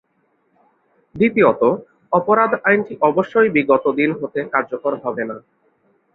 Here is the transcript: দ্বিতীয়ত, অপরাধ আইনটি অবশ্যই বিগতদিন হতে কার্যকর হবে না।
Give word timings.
দ্বিতীয়ত, 1.15 1.61
অপরাধ 2.11 2.51
আইনটি 2.63 2.93
অবশ্যই 3.01 3.49
বিগতদিন 3.49 4.09
হতে 4.21 4.39
কার্যকর 4.53 4.93
হবে 5.03 5.23
না। 5.29 5.37